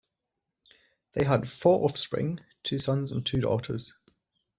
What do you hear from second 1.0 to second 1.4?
They